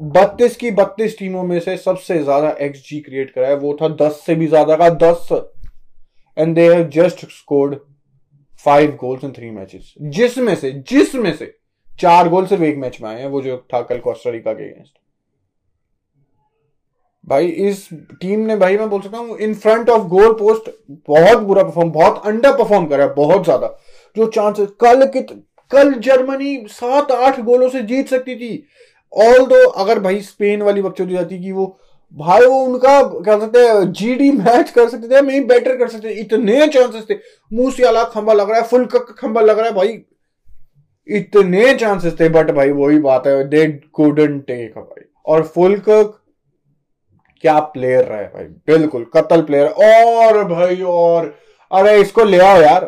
बत्तीस 0.00 0.56
की 0.56 0.70
बत्तीस 0.70 1.18
टीमों 1.18 1.42
में 1.42 1.58
से 1.60 1.76
सबसे 1.76 2.18
ज़्यादा 2.18 2.50
एक्स 2.60 2.82
जी 2.88 3.00
क्रिएट 3.00 3.30
कराया 3.30 3.54
वो 3.54 3.76
था 3.82 3.88
दस 3.98 4.22
से 4.26 4.34
भी 4.34 4.46
ज़्यादा 4.46 4.76
का 4.76 4.88
दस। 5.02 5.28
And 6.36 6.54
they 6.54 6.68
have 6.74 6.88
just 6.94 7.24
scored 7.30 7.76
five 8.64 8.96
goals 9.00 9.24
in 9.24 9.32
three 9.32 9.50
matches 9.50 9.92
जिसमें 10.00 10.54
से 10.54 10.70
जिसमें 10.88 11.32
से 11.36 11.54
चार 11.98 12.28
गोल 12.28 12.46
सिर्फ़ 12.46 12.62
एक 12.62 12.76
मैच 12.78 13.00
में 13.02 13.08
आए 13.10 13.20
हैं, 13.20 13.26
वो 13.26 13.42
जो 13.42 13.56
था 13.74 13.80
कल 13.82 13.98
कोस्टरिका 13.98 14.52
के 14.52 14.64
अगेंस्ट 14.64 14.92
भाई, 17.24 17.46
इस 17.46 17.88
टीम 17.92 18.40
ने, 18.40 18.56
भाई, 18.56 18.76
मैं 18.76 18.88
बोल 18.90 19.00
सकता 19.00 19.18
हूँ 19.18 19.36
in 19.38 19.54
front 19.54 19.88
of 19.90 20.06
goal 20.08 20.32
post 20.34 20.70
बहुत 21.08 21.38
बुरा 21.38 21.62
परफॉर्म 21.62 21.90
बहुत 21.92 22.22
अंडर 22.26 22.52
परफॉर्म 22.52 22.86
करा 22.86 23.06
बहुत 23.14 23.44
ज़्यादा। 23.44 23.76
जो 24.16 24.26
चांसेस 24.26 24.68
कल 24.80 25.06
कित, 25.06 25.26
कल 25.70 25.92
जर्मनी 25.94 26.56
सात 26.68 27.12
आठ 27.12 27.40
गोलों 27.40 27.68
से 27.68 27.82
जीत 27.82 28.08
सकती 28.08 28.36
थी। 28.36 28.64
ऑल 29.12 29.46
दो 29.46 29.66
अगर 29.66 29.98
भाई 29.98 30.20
स्पेन 30.20 30.62
वाली 30.62 30.80
वक्त 30.80 30.96
चली 30.98 31.14
जाती 31.14 31.38
कि 31.38 31.52
वो, 31.52 31.66
भाई, 32.16 32.44
वो 32.46 32.60
उनका 32.60 33.00
क्या 33.02 33.38
सकते 33.40 33.58
हैं 33.58 33.92
जीडी 33.92 34.30
मैच 34.32 34.70
कर 34.70 34.88
सकते 34.88 35.08
थे, 35.08 35.20
मैं 35.22 35.46
बेटर 35.46 35.76
कर 35.76 35.88
सकते 35.88 36.08
थे, 36.08 36.20
इतने 36.20 36.66
चांसेस 36.66 37.04
थे। 37.10 37.14
मूसियाला 37.50 38.04
खंबा 38.04 38.32
लग 38.32 38.50
रहा 38.50 38.60
है 38.60 38.66
फुल 38.66 38.86
खंबा 38.86 39.40
लग 39.40 39.58
रहा 39.58 39.66
है, 39.66 39.74
भाई, 39.74 39.98
इतने 41.08 41.74
चांसेस 41.74 42.18
थे 42.20 42.28
बट 42.28 42.50
भाई, 42.50 42.70
वही 42.70 42.98
बात 43.00 43.26
है 43.26 43.42
दे 43.48 43.66
कुडन 43.92 44.38
टेक 44.40 44.78
भाई। 44.78 45.04
और 45.26 45.42
फुल 45.44 45.78
क्या 47.42 47.58
प्लेयर 47.60 48.04
रहे 48.04 48.24
भाई? 48.24 48.44
बिल्कुल, 48.44 49.04
कतल 49.14 49.42
प्लेयर 49.42 49.66
और 49.66 50.44
भाई, 50.44 50.80
और 50.82 51.34
अरे 51.70 52.00
इसको 52.00 52.24
ले 52.24 52.38
आओ 52.38 52.60
यार। 52.60 52.84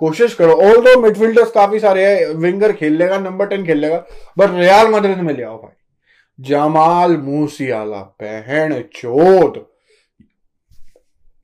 कोशिश 0.00 0.34
करो। 0.34 0.52
ऑल 0.54 0.80
दो 0.82 1.00
मिडफील्डर्स 1.00 1.50
काफ़ी 1.50 1.78
सारे 1.80 2.04
हैं 2.06 2.26
विंगर 2.34 2.72
खेल 2.72 2.96
लेगा 2.96 3.18
नंबर 3.18 3.46
टेन 3.46 3.64
खेल 3.66 3.78
लेगा 3.78 3.96
बट 4.38 4.50
रियाल 4.50 4.88
मद्रिद 4.88 5.18
में 5.18 5.32
ले 5.34 5.42
आओ 5.42 5.56
भाई। 5.56 5.74
जमाल 6.38 7.16
मूसियाला, 7.16 8.00
बहन 8.22 8.80
चोद। 8.94 9.64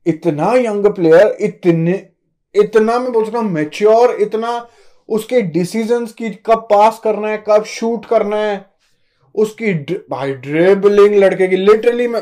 इतना 0.05 0.53
यंग 0.55 0.85
प्लेयर 0.85 1.35
इतने, 1.39 2.07
इतना 2.55 2.99
मैं 2.99 3.11
बोल 3.11 3.25
सकता 3.25 3.39
हूँ 3.39 3.51
मेच्योर 3.51 4.15
इतना 4.21 4.67
उसके 5.09 5.41
डिसीजंस 5.41 6.13
की 6.13 6.29
कब 6.45 6.67
पास 6.71 6.99
करना 7.03 7.27
है, 7.27 7.43
कब 7.47 7.63
शूट 7.63 8.05
करना 8.05 8.37
है। 8.37 8.57
उसकी 9.35 9.73
भाई 10.09 10.33
ड्रिबलिंग 10.35 11.15
लड़के 11.15 11.47
की 11.47 11.55
लिटरली 11.57 12.07
मैं, 12.07 12.21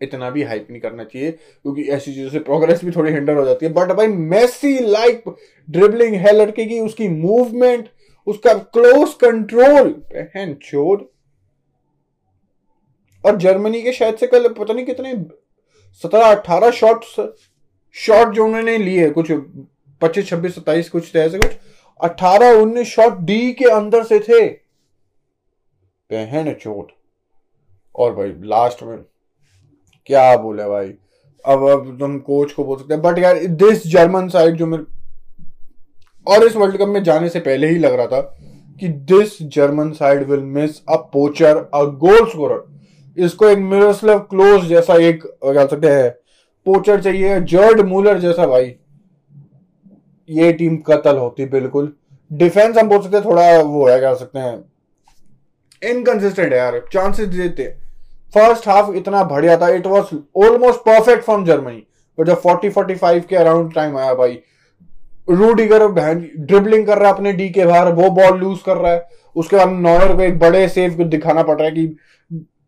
इतना 0.00 0.30
भी 0.30 0.42
हाइप 0.42 0.66
नहीं 0.70 0.80
करना 0.80 1.04
चाहिए, 1.04 1.30
क्योंकि 1.30 1.82
ऐसी 1.84 2.12
चीज़ों 2.14 2.30
से 2.30 2.38
प्रोग्रेस 2.40 2.84
भी 2.84 2.90
थोड़ी 2.90 3.12
हिंडर 3.12 3.36
हो 3.36 3.44
जाती 3.44 3.66
है। 3.66 3.72
बट 3.72 3.92
भाई 3.92 4.06
मेसी 4.06 4.78
लाइक 4.80 5.24
ड्रिबलिंग 5.68 6.14
है 6.16 6.32
लड़के 6.32 6.64
की, 6.64 6.80
उसकी 6.80 7.08
मूवमेंट 7.08 7.88
उसका 8.26 8.54
क्लोज 8.54 9.12
कंट्रोल 9.20 9.88
बहन 10.12 10.54
चोर। 10.62 11.10
और 13.24 13.36
जर्मनी 13.36 13.82
के 13.82 13.92
शायद 13.92 14.16
से 14.16 14.26
कल, 14.26 14.48
पता 14.48 14.72
नहीं 14.72 14.84
कितने, 14.86 15.14
सत्रह 16.04 16.26
अठारह 16.26 16.70
शॉट 16.72 17.04
शॉट 17.96 18.32
जो 18.34 18.44
उन्होंने 18.44 18.76
लिए, 18.78 19.08
कुछ 19.10 19.32
पच्चीस, 20.00 20.28
छब्बीस, 20.28 20.54
सत्ताईस, 20.54 20.88
कुछ 20.90 21.14
थे 21.14 21.18
ऐसे 21.18 21.38
कुछ, 21.38 21.56
अठारह, 22.00 22.50
उन्नीस 22.52 22.88
शॉट 22.88 23.18
डी 23.20 23.52
के 23.52 23.64
अंदर 23.66 24.04
से 24.04 24.18
थे। 24.20 24.46
बहन 26.10 26.52
चोट। 26.54 26.92
और 27.94 28.14
भाई 28.14 28.32
लास्ट 28.48 28.82
में, 28.82 28.98
क्या 30.08 30.36
बोले 30.36 30.64
भाई? 30.64 30.88
अब 31.44 31.68
अब 31.68 31.96
तुम 32.00 32.18
कोच 32.18 32.52
को 32.52 32.64
बोल 32.64 32.78
सकते 32.78 32.94
हैं 32.94 33.02
बट 33.02 33.18
यार 33.18 33.44
दिस 33.58 33.86
जर्मन 33.86 34.28
साइड 34.28 34.56
जो 34.56 34.66
मेरे 34.66 34.84
और 36.26 36.44
इस 36.46 36.56
वर्ल्ड 36.56 36.76
कप 36.76 36.88
में 36.88 37.02
जाने 37.02 37.28
से 37.28 37.40
पहले 37.40 37.68
ही 37.68 37.78
लग 37.78 37.94
रहा 37.94 38.06
था 38.06 38.20
कि 38.80 38.88
this 38.88 39.42
German 39.44 39.90
side 39.92 40.22
will 40.22 40.40
miss 40.40 40.80
a 40.88 40.96
poacher 41.12 41.56
a 41.74 41.82
goal 42.00 42.28
scorer 42.30 43.22
इसको 43.24 43.48
एक 43.48 43.58
मिरोस्लेव 43.58 44.18
क्लोज 44.30 44.64
जैसा 44.64 44.94
एक 44.98 45.24
कह 45.24 45.66
सकते 45.66 45.88
हैं 45.88 46.10
पोचर 46.66 47.00
चाहिए 47.02 47.40
जर्ड 47.42 47.80
मूलर 47.80 48.18
जैसा 48.18 48.46
भाई। 48.46 48.74
ये 50.28 50.52
टीम 50.52 50.76
कतल 50.86 51.16
होती, 51.16 51.44
बिल्कुल। 51.46 51.92
डिफेंस 52.30 52.76
हम 52.78 52.88
बोल 52.88 53.00
सकते 53.02 53.16
हैं, 53.16 53.24
थोड़ा 53.24 53.60
वो 53.60 53.86
है 53.88 54.00
कह 54.00 54.14
सकते 54.14 54.38
हैं 54.38 54.58
इनकंसिस्टेंट 55.82 56.52
है 56.52 56.58
यार 56.58 56.80
चांसेस 56.92 57.28
देते। 57.28 57.64
फ़र्स्ट 58.34 58.68
हाफ़ 58.68 58.94
इतना 58.96 59.22
बढ़िया 59.24 59.56
था 59.60 59.68
it 59.68 59.86
was 59.86 60.14
almost 60.38 60.80
perfect 60.80 61.24
from 61.24 61.44
Germany 61.44 61.82
but 62.18 62.26
जब 62.26 62.40
फोर्टी 62.40 62.68
फोर्टी 62.70 62.94
फाइव 62.94 63.24
के 63.28 63.36
अराउंड 63.36 63.74
टाइम 63.74 63.96
आया 63.98 64.14
भाई 64.14 64.38
रूडिगर 65.28 65.86
ड्रिबलिंग 65.88 66.86
कर 66.86 66.98
रहा 66.98 67.08
है 67.08 67.14
अपने 67.14 67.32
डी 67.32 67.48
के 67.48 67.64
बाहर 67.66 67.92
वो 67.94 68.10
बॉल 68.10 68.38
लूज 68.38 68.58
कर 68.66 68.76
रहा 68.76 68.92
है। 68.92 69.08
उसके 69.36 69.56
बाद 69.56 69.68
नॉयर 69.80 70.14
को 70.16 70.22
एक 70.22 70.38
बड़े 70.38 70.68
सेव 70.68 70.94
को 70.96 71.04
दिखाना 71.06 71.42
पड़ 71.42 71.58
रहा 71.58 71.68
है 71.68 71.72
कि 71.72 71.96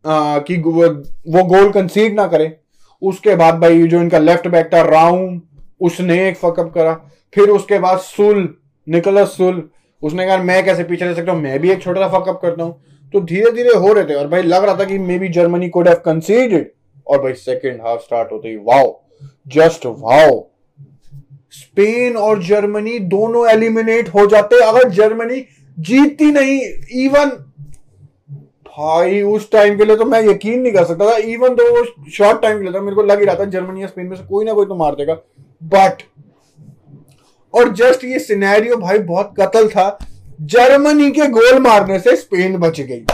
आ, 0.04 0.38
कि 0.38 0.56
वो, 0.58 1.42
गोल 1.44 1.70
कंसीड 1.72 2.14
ना 2.14 2.26
करे। 2.26 2.56
उसके 3.02 3.34
बाद 3.36 3.54
भाई 3.60 3.82
जो 3.82 4.00
इनका 4.00 4.18
लेफ़्ट 4.18 4.46
बैक 4.48 4.70
था 4.74 4.82
राउंड 4.82 5.40
उसने 5.80 6.28
एक 6.28 6.36
फकअप 6.36 6.72
करा। 6.74 6.92
फिर 7.34 7.50
उसके 7.50 7.78
बाद 7.78 7.98
सुल 7.98 8.48
निकोलस 8.86 9.36
सुल 9.36 9.68
उसने 10.02 10.26
कहा 10.26 10.36
मैं 10.38 10.64
कैसे 10.64 10.84
पीछे 10.84 11.04
रह 11.04 11.14
सकता 11.14 11.32
हूँ? 11.32 11.40
मैं 11.40 11.58
भी 11.60 11.70
एक 11.70 11.82
छोटा 11.82 12.00
सा 12.00 12.18
फकअप 12.18 12.40
करता 12.42 12.62
हूँ। 12.62 12.80
तो 13.12 13.20
धीरे 13.22 13.50
धीरे 13.50 13.74
हो 13.76 13.92
रहे 13.92 14.04
थे। 14.04 14.14
और 14.14 14.28
भाई 14.28 14.42
लग 14.42 14.64
रहा 14.64 14.76
था 14.76 14.84
कि 14.84 14.98
may 14.98 15.18
be 15.18 15.28
Germany 15.30 15.68
could 15.68 15.88
have 15.88 16.02
conceded 16.04 16.70
और 17.06 17.22
भाई 17.22 17.32
सेकंड 17.34 17.80
हाफ़ 17.82 18.00
स्टार्ट 18.00 18.32
होते 18.32 18.48
ही 18.48 18.56
वाओ 18.56 19.00
जस्ट 19.48 19.86
वाओ 19.86 20.40
स्पेन 21.52 22.16
और 22.16 22.42
जर्मनी 22.42 22.98
दोनों 23.08 23.46
एलिमिनेट 23.50 24.08
हो 24.08 24.26
जाते। 24.26 24.60
अगर 24.64 24.88
जर्मनी 24.90 25.44
जीतती 25.78 26.30
नहीं 26.32 26.60
इवन 27.04 27.30
भाई 28.68 29.20
उस 29.22 29.50
टाइम 29.52 29.76
के 29.78 29.84
लिए 29.84 29.96
तो 29.96 30.04
मैं 30.04 30.20
यकीन 30.22 30.60
नहीं 30.60 30.72
कर 30.72 30.84
सकता 30.84 31.10
था। 31.10 31.16
इवन 31.16 31.54
तो 31.54 31.84
शॉर्ट 32.10 32.40
टाइम 32.42 32.58
के 32.58 32.64
लिए 32.64 32.72
था, 32.72 32.80
मेरे 32.80 32.94
को 32.96 33.02
लग 33.02 33.18
ही 33.20 33.24
रहा 33.24 33.34
था 33.34 33.44
जर्मनी 33.46 33.82
या 33.82 33.86
स्पेन 33.86 34.06
में 34.06 34.16
से 34.16 34.24
कोई 34.24 34.44
ना 34.44 34.52
कोई 34.52 34.66
तो 34.66 34.74
मार 34.74 34.94
देगा। 34.94 35.14
बट 35.64 36.02
और 37.54 37.72
जस्ट 37.74 38.04
ये 38.04 38.18
सिनेरियो 38.18 38.76
भाई 38.76 38.98
बहुत 39.00 39.34
कतल 39.40 39.68
था। 39.68 39.98
जर्मनी 40.42 41.10
के 41.10 41.26
गोल 41.28 41.58
मारने 41.58 41.98
से 41.98 42.16
स्पेन 42.16 42.56
बच 42.56 42.80
गई। 42.80 43.04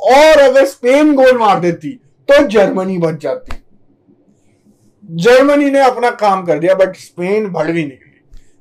और 0.00 0.40
अगर 0.40 0.64
स्पेन 0.66 1.14
गोल 1.14 1.38
मार 1.38 1.60
देती 1.60 1.90
तो 2.28 2.46
जर्मनी 2.48 2.98
बच 2.98 3.22
जाती। 3.22 3.56
जर्मनी 5.04 5.70
ने 5.70 5.80
अपना 5.80 6.10
काम 6.10 6.44
कर 6.44 6.58
दिया 6.58 6.74
बट 6.74 6.96
स्पेन 6.96 7.46
भड़वी 7.48 7.84
निकली 7.84 8.08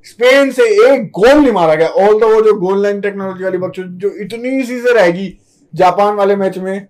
स्पेन 0.05 0.51
से 0.51 0.63
एक 0.85 1.03
गोल 1.09 1.33
नहीं 1.33 1.51
मारा 1.51 1.75
गया। 1.75 1.87
ऑल 1.87 2.19
दो 2.19 2.27
वो 2.27 2.41
जो 2.41 2.53
गोल 2.53 2.81
लाइन 2.83 3.01
टेक्नोलॉजी 3.01 3.43
वाली 3.43 3.57
बच्चों, 3.57 3.83
जो 3.83 4.09
इतनी 4.15 4.63
सी 4.63 4.79
से 4.81 4.93
रहेगी, 4.93 5.37
जापान 5.73 6.15
वाले 6.15 6.35
मैच 6.35 6.57
में, 6.57 6.87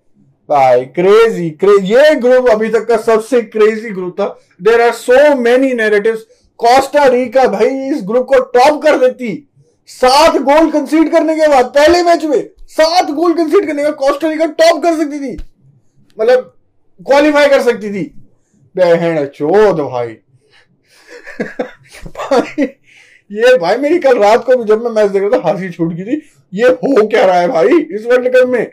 भाई 0.48 0.84
क्रेजी 0.86 1.50
क्रेज 1.50 1.90
ये 1.92 2.14
ग्रुप 2.14 2.48
अभी 2.50 2.68
तक 2.68 2.86
का 2.86 2.96
सबसे 2.98 3.40
क्रेजी 3.42 3.90
ग्रुप 3.90 4.14
था। 4.20 4.26
There 4.62 4.80
are 4.80 4.92
so 4.92 5.34
many 5.36 5.72
narrative 5.74 6.14
Costa 6.60 7.04
Rica 7.06 7.46
भाई, 7.46 7.68
इस 7.90 8.02
ग्रुप 8.04 8.26
को 8.26 8.40
टॉप 8.50 8.82
कर 8.82 8.98
देती। 8.98 9.49
सात 9.88 10.36
गोल 10.36 10.70
कंसीड 10.70 11.10
करने 11.12 11.34
के 11.36 11.48
बाद, 11.48 11.64
पहले 11.64 12.02
मैच 12.02 12.24
में 12.24 12.50
सात 12.68 13.10
गोल 13.10 13.34
कंसीड 13.34 13.66
करने 13.66 13.82
का 13.82 13.90
कोस्टा 13.90 14.28
रिका 14.28 14.46
टॉप 14.46 14.82
कर 14.82 14.96
सकती 14.96 15.18
थी। 15.20 15.32
मतलब 16.20 16.56
क्वालिफाई 17.06 17.48
कर 17.48 17.62
सकती 17.62 17.90
थी। 17.90 18.02
बहन 18.76 19.26
चोद 19.26 19.80
भाई। 19.80 20.16
भाई, 22.06 22.62
ये 23.30 23.56
भाई 23.58 23.76
मेरी 23.76 23.98
कल 23.98 24.18
रात 24.18 24.44
को 24.44 24.64
जब 24.64 24.82
मैं 24.82 24.90
मैच 24.90 25.10
देख 25.10 25.22
रहा 25.22 25.38
था 25.38 25.48
हँसी 25.48 25.70
छूट 25.70 25.92
गई 25.92 26.04
थी। 26.04 26.22
ये 26.54 26.68
हो 26.68 27.06
क्या 27.08 27.24
रहा 27.26 27.40
है 27.40 27.48
भाई 27.48 27.68
इस 27.68 28.06
वर्ल्ड 28.06 28.28
कप 28.28 28.48
में? 28.48 28.72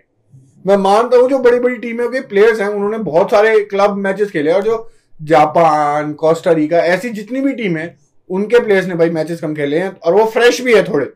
मैं 0.68 0.78
मानता 0.78 1.18
हूँ 1.18 1.30
जो 1.30 1.40
बड़ी 1.40 1.60
बड़ी 1.60 1.76
टीमों 1.76 2.10
के 2.10 2.20
प्लेयर्स 2.22 2.60
हैं, 2.60 2.68
उन्होंने 2.68 2.98
बहुत 2.98 3.32
सारे 3.32 3.60
क्लब 3.60 3.96
मैचेस 3.96 4.32
खेले 4.32 4.52
और 4.52 4.64
जो 4.64 4.92
जापान 5.24 6.14
कोस्टारिका 6.14 6.78
ऐसी 6.78 7.10
जितनी 7.10 7.42
भी 7.42 7.54
टीम 7.54 7.78
है 7.78 8.07
उनके 8.30 8.60
प्लेयर्स 8.60 8.88
ने 8.88 8.96
भाई 8.96 9.10
मैचेस 9.12 9.42
कम 9.42 9.54
खेले 9.56 9.80
हैं, 9.80 9.90
और 9.96 10.14
वो 10.14 10.26
फ्रेश 10.28 10.62
भी 10.62 10.74
है 10.74 10.84
थोड़े। 10.84 11.10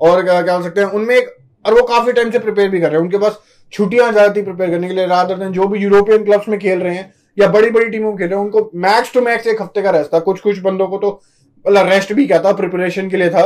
और 0.00 0.22
क्या 0.24 0.40
क्या 0.42 0.54
हो 0.54 0.62
सकते 0.62 0.80
हैं, 0.80 0.88
उनमें 0.88 1.14
एक 1.16 1.36
और 1.64 1.74
वो 1.74 1.82
काफ़ी 1.84 2.12
टाइम 2.12 2.30
से 2.30 2.38
प्रिपेयर 2.38 2.68
भी 2.68 2.80
कर 2.80 2.86
रहे 2.86 2.96
हैं। 2.96 3.02
उनके 3.02 3.18
पास 3.18 3.38
छुट्टियाँ 3.72 4.10
ज़्यादा 4.12 4.32
थी 4.34 4.42
प्रिपेयर 4.42 4.70
करने 4.70 4.88
के 4.88 4.94
लिए 4.94 5.06
रात 5.06 5.30
दिन 5.30 5.52
जो 5.52 5.66
भी 5.68 5.78
यूरोपियन 5.78 6.24
क्लब्स 6.24 6.48
में 6.48 6.58
खेल 6.60 6.78
रहे 6.80 6.94
हैं, 6.94 7.12
या 7.38 7.48
बड़ी 7.48 7.70
बड़ी 7.70 7.88
टीमों 7.88 8.08
में 8.08 8.18
खेल 8.18 8.28
रहे 8.28 8.38
हैं, 8.38 8.44
उनको 8.44 8.70
मैक्स 8.76 9.12
टू 9.14 9.20
मैक्स 9.22 9.46
एक 9.46 9.62
हफ़्ते 9.62 9.82
का 9.82 9.90
रेस्ट 9.90 10.14
था। 10.14 10.18
कुछ 10.20 10.40
कुछ 10.40 10.58
बंदों 10.60 10.86
को 10.88 10.98
तो 10.98 11.10
मतलब 11.64 11.88
रेस्ट 11.88 12.12
भी 12.12 12.26
क्या 12.26 12.42
था 12.42 12.52
प्रिपरेशन 12.54 13.08
के 13.10 13.16
लिए 13.16 13.30
था। 13.30 13.44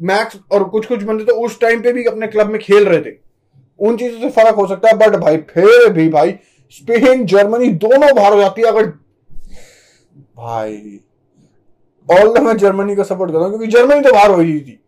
मैक्स 0.00 0.36
और 0.52 0.64
कुछ 0.66 0.86
कुछ 0.86 1.02
बंदे 1.02 1.24
तो 1.24 1.34
उस 1.44 1.60
टाइम 1.60 1.82
पे 1.82 1.92
भी 1.92 2.04
अपने 2.04 2.26
क्लब 2.26 2.50
में 2.50 2.58
खेल 2.60 2.84
रहे 2.84 3.00
थे। 3.00 3.16
उन 3.80 3.96
चीज़ों 3.96 4.20
से 4.20 4.30
फ़र्क 4.32 4.54
हो 4.56 4.66
सकता 4.66 4.88
है 4.88 4.96
बट 4.98 5.16
भाई, 5.16 5.36
फिर 5.36 5.88
भी 5.92 6.08
भाई 6.08 6.34
स्पेन 6.72 7.24
जर्मनी 7.26 7.68
दोनों 7.78 8.14
बाहर 8.14 8.32
हो 8.32 8.40
जाती 8.40 8.62
है 8.62 8.68
अगर 8.68 8.86
भाई 10.36 11.00
ऑल 12.08 12.32
द 12.34 12.42
मैं 12.42 12.56
जर्मनी 12.56 12.94
को 12.96 13.04
सपोर्ट 13.04 13.32
करता 13.32 13.44
हूँ 13.44 13.50
क्योंकि 13.50 13.66
जर्मनी 13.68 14.00
तो 14.00 14.12
बाहर 14.12 14.30
हो 14.30 14.40
ही 14.40 14.58
थी। 14.60 14.78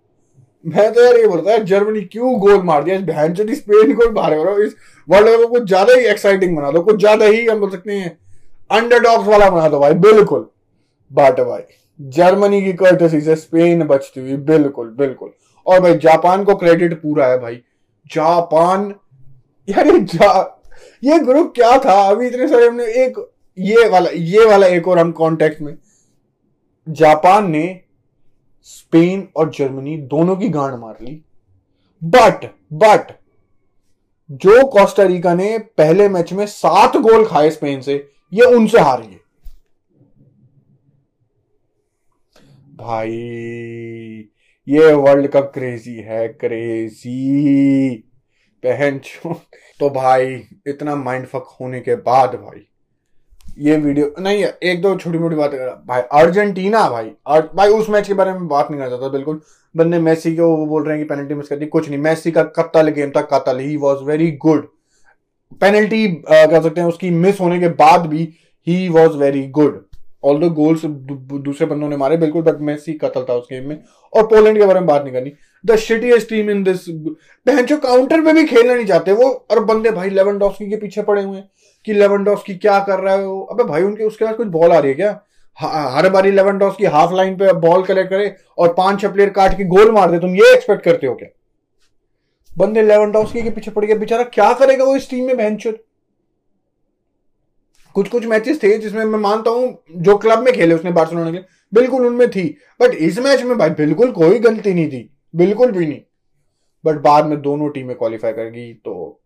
मैं 0.64 0.92
तो 0.92 1.04
यार 1.04 1.16
ये 1.16 1.26
बोलता 1.28 1.50
है 1.52 1.64
जर्मनी 1.64 2.00
क्यों 2.02 2.38
गोल 2.40 2.62
मार 2.64 2.82
दिया? 2.84 2.98
बहन 3.06 3.34
चोटी 3.34 3.54
स्पेन 3.54 3.94
को 3.94 4.10
बाहर 4.10 4.32
रहा 4.34 4.64
इस 4.64 4.74
वर्ल्ड 5.08 5.28
कप 5.28 5.40
को 5.40 5.48
कुछ 5.48 5.62
ज़्यादा 5.64 5.94
ही 5.94 6.06
एक्साइटिंग 6.06 6.56
बना 6.56 6.70
दो, 6.70 6.82
कुछ 6.82 6.98
ज़्यादा 6.98 7.26
ही 7.26 7.46
हम 7.46 7.60
बोल 7.60 7.70
सकते 7.70 7.92
हैं 7.92 8.18
अंडरडॉग्स 8.70 9.28
वाला 9.28 9.50
बना 9.50 9.68
दो 9.68 9.78
भाई, 9.80 9.94
बिल्कुल। 9.94 10.46
बट 11.10 11.40
भाई 11.40 11.62
जर्मनी 12.00 12.60
की 12.62 12.72
कर्टसी 12.74 13.20
से 13.20 13.36
स्पेन 13.36 13.82
बचती 13.84 14.20
हुई, 14.20 14.36
बिल्कुल 14.36 14.88
बिल्कुल। 14.98 15.30
और 15.66 15.80
भाई, 15.80 15.94
जापान 15.96 16.44
को 16.44 16.54
क्रेडिट 16.54 17.00
पूरा 17.02 17.26
है 17.26 17.38
भाई। 17.40 17.54
जापान, 18.10 18.94
यार 19.68 19.96
जा, 19.98 20.60
ये 21.02 21.18
ग्रुप 21.20 21.52
क्या 21.54 21.76
था? 21.78 22.00
अभी 22.02 22.26
इतने 22.26 22.48
सारे 22.48 22.66
हमने 22.66 22.84
एक, 23.04 23.18
ये 23.58 23.88
वाला 23.88 24.10
ये 24.12 24.44
वाला 24.46 24.66
एक 24.68 24.88
और 24.88 24.98
हम 24.98 25.12
कॉन्टेक्ट 25.14 25.60
में 25.62 25.76
जापान 26.86 27.50
ने 27.50 27.80
स्पेन 28.66 29.28
और 29.36 29.50
जर्मनी 29.50 29.96
दोनों 30.06 30.36
की 30.36 30.48
गांड 30.48 30.74
मार 30.74 30.96
ली। 31.02 31.22
बट 32.02 32.44
बट 32.74 33.12
जो 34.30 34.66
कोस्टारिका 34.68 35.34
ने 35.34 35.56
पहले 35.78 36.08
मैच 36.08 36.32
में 36.32 36.46
सात 36.46 36.96
गोल 36.96 37.24
खाए 37.26 37.50
स्पेन 37.50 37.80
से, 37.80 37.94
ये 38.32 38.44
उनसे 38.46 38.80
हारी 38.80 39.06
है 39.06 39.24
भाई, 42.76 43.10
ये 44.66 44.92
वर्ल्ड 44.94 45.26
कप 45.26 45.50
क्रेजी 45.54 45.94
है 45.96 46.26
क्रेजी 46.30 47.96
पहन 48.62 49.00
तो 49.80 49.90
भाई, 49.90 50.34
इतना 50.66 50.94
माइंड 50.96 51.26
फक 51.26 51.56
होने 51.60 51.80
के 51.80 51.94
बाद 51.96 52.34
भाई 52.34 52.66
ये 53.56 53.76
वीडियो, 53.76 54.10
नहीं, 54.20 54.44
एक 54.62 54.80
दो 54.82 54.94
छोटी 54.96 55.18
मोटी 55.18 55.36
बात 55.36 55.50
भाई, 55.88 56.00
अर्जेंटीना, 56.12 56.88
भाई 56.90 57.10
और 57.26 57.50
भाई, 57.56 57.68
उस 57.68 57.88
मैच 57.90 58.08
के 58.08 58.14
बारे 58.14 58.32
में 58.32 58.46
बात 58.48 58.70
नहीं 58.70 58.80
करना 58.80 58.90
चाहता, 58.90 59.08
बिल्कुल। 59.08 59.40
बंदे 59.74 59.98
मेसी 59.98 60.34
को 60.36 60.48
वो 60.48 60.66
बोल 60.66 60.84
रहे 60.84 60.96
हैं 60.96 61.06
कि 61.06 61.08
पेनल्टी 61.08 61.34
मिस 61.34 61.48
कर 61.48 61.56
दी 61.56 61.66
कुछ 61.66 61.88
नहीं। 61.88 61.98
मेसी 61.98 62.30
का 62.30 62.42
कत्ल 62.58 62.88
गेम 62.88 63.10
था 63.10 63.20
कत्ल 63.32 63.58
he 63.58 63.76
was 63.76 64.02
very 64.04 64.30
good 64.42 64.66
penalty 65.60 66.06
कह 66.08 66.60
सकते 66.60 66.80
हैं, 66.80 66.88
उसकी 66.88 67.10
मिस 67.10 67.40
होने 67.40 67.58
के 67.60 67.68
बाद 67.68 68.06
भी 68.06 68.28
he 68.66 68.88
was 68.88 69.16
very 69.16 69.46
good 69.48 69.84
all 70.24 70.38
दो 70.40 70.50
गोल्स 70.50 70.84
दूसरे 70.84 71.66
बंदों 71.66 71.88
ने 71.88 71.96
मारे, 71.96 72.16
बिल्कुल 72.16 72.42
बट 72.42 72.60
मेसी 72.60 72.92
कतल 72.94 73.24
था 73.28 73.34
उस 73.34 73.46
गेम 73.52 73.68
में। 73.68 73.82
और 74.12 74.26
पोलैंड 74.26 74.58
के 74.58 74.66
बारे 74.66 74.80
में 74.80 74.86
बात 74.86 75.02
नहीं 75.02 75.12
करनी। 75.12 75.32
The 75.66 75.76
shittiest 75.78 76.28
team 76.28 76.50
in 76.50 76.62
this 76.64 76.88
बहन, 76.88 77.62
जो 77.62 77.76
काउंटर 77.78 78.20
पे 78.20 78.32
भी 78.32 78.44
खेलना 78.46 78.74
नहीं 78.74 78.86
चाहते, 78.86 79.12
वो 79.12 79.28
और 79.50 79.64
बंदे 79.64 79.90
भाई 79.90 80.10
लेवन 80.10 80.38
के 80.38 80.76
पीछे 80.76 81.02
पड़े 81.02 81.22
हुए 81.22 81.42
कि 81.86 81.92
लेवन 81.92 82.24
क्या 82.24 82.78
कर 82.80 82.98
रहा 82.98 83.14
है 83.14 83.26
वो। 83.26 83.40
अबे 83.42 83.64
भाई, 83.64 83.82
उनके 83.82 84.04
उसके 84.04 84.24
बाद 84.24 84.36
कुछ 84.36 84.46
बॉल 84.48 84.72
आ 84.72 84.78
रही 84.78 84.90
है 84.90 84.96
क्या? 84.96 85.20
हर 85.58 86.08
बारी 86.10 86.30
लेवन 86.30 86.58
की 86.70 86.84
हाफ़ 86.86 87.12
लाइन 87.14 87.36
पे 87.36 87.52
बॉल 87.60 87.82
कलेक्ट 87.84 88.10
करे 88.10 88.34
और 88.58 88.72
पाँच 88.74 89.00
छह 89.00 89.08
प्लेयर 89.08 89.30
काट 89.30 89.56
के 89.56 89.64
गोल 89.66 89.90
मार 89.92 90.10
दे, 90.10 90.18
तुम 90.18 90.34
ये 90.36 90.52
एक्सपेक्ट 90.54 90.84
करते 90.84 91.06
हो 91.06 91.14
क्या? 91.14 91.28
बंदे 92.50 92.82
लेवन 92.82 93.12
के 93.24 93.50
पीछे 93.50 93.70
पड़ 93.70 93.84
बेचारा 93.94 94.22
क्या 94.24 94.52
करेगा 94.54 94.84
वो 94.84 94.96
इस 94.96 95.10
टीम 95.10 95.26
में, 95.26 95.36
बहन 95.36 95.58
कुछ 97.94 98.08
कुछ 98.08 98.26
मैचेस 98.26 98.62
थे 98.62 98.76
जिसमें 98.78 99.04
मैं 99.04 99.18
मानता 99.18 99.50
हूँ, 99.50 99.82
जो 99.92 100.16
क्लब 100.18 100.38
में 100.38 100.52
खेले 100.54 100.74
उसने 100.74 100.90
बार्सिलोना 100.92 101.30
के 101.30 101.38
बिल्कुल 101.72 102.06
उनमें 102.06 102.28
थी। 102.30 102.42
बट 102.80 102.94
इस 102.94 103.18
मैच 103.18 103.42
में 103.42 103.56
भाई, 103.58 103.70
बिल्कुल 103.70 104.10
कोई 104.12 104.38
गलती 104.38 104.74
नहीं 104.74 104.88
थी। 104.88 105.10
बिल्कुल 105.36 105.72
भी 105.72 105.86
नहीं। 105.86 106.00
बट 106.84 107.00
बाद 107.02 107.26
में 107.26 107.40
दोनों 107.42 107.68
टीमें 107.70 107.96
क्वालिफाई 107.96 108.32
करेगी 108.32 108.72
तो 108.84 109.20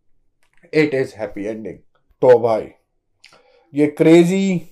इट 0.73 0.95
इज़ 0.95 1.14
हैप्पी 1.17 1.45
एंडिंग 1.45 1.79
तो 2.23 2.38
भाई, 2.38 2.69
ये 3.75 3.87
क्रेजी 3.88 4.62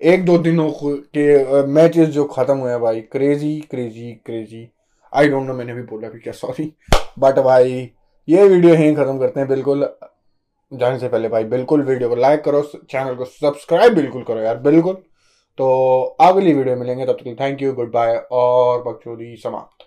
एक 0.00 0.24
दो 0.24 0.36
दिनों 0.38 0.70
के 0.82 1.62
मैचेस 1.68 2.08
जो 2.08 2.24
खत्म 2.26 2.56
हुए 2.58 2.70
हैं 2.70 2.80
भाई 2.80 3.00
crazy 3.12 3.58
crazy 3.70 4.12
crazy 4.26 4.68
I 5.12 5.28
don't 5.28 5.46
know 5.46 5.54
मैंने 5.54 5.74
भी 5.74 5.82
बोला 5.84 6.08
भी 6.08 6.18
क्या 6.20 6.32
सॉरी 6.32 6.72
बट 7.18 7.38
भाई, 7.40 7.90
ये 8.28 8.46
वीडियो 8.48 8.74
यहीं 8.74 8.94
खत्म 8.96 9.18
करते 9.18 9.40
हैं, 9.40 9.48
बिल्कुल। 9.48 9.88
जाने 10.72 10.98
से 10.98 11.08
पहले 11.08 11.28
भाई, 11.28 11.44
बिल्कुल 11.46 11.82
वीडियो 11.82 12.08
को 12.08 12.16
लाइक 12.16 12.42
करो 12.44 12.62
चैनल 12.62 13.14
को 13.14 13.24
सब्सक्राइब 13.24 13.94
बिल्कुल 13.94 14.22
करो 14.24 14.40
यार, 14.40 14.58
बिल्कुल। 14.58 14.94
तो 15.58 16.02
अगली 16.20 16.52
वीडियो 16.54 16.76
मिलेंगे, 16.76 17.06
तब 17.06 17.12
तक 17.14 17.36
थैंक 17.40 17.62
यू 17.62 17.72
गुड 17.74 17.92
बाय 17.92 18.16
और 18.32 18.82
बकचोदी 18.84 19.36
समाप्त। 19.36 19.86